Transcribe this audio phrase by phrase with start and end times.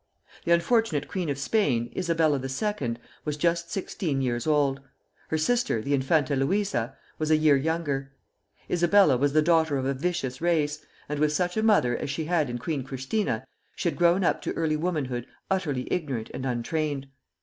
[0.45, 4.81] The unfortunate Queen of Spain, Isabella II., was just sixteen years old;
[5.27, 8.11] her sister, the Infanta Luisa, was a year younger.
[8.67, 12.25] Isabella was the daughter of a vicious race, and with such a mother as she
[12.25, 13.45] had in Queen Christina,
[13.75, 17.05] she had grown up to early womanhood utterly ignorant and untrained.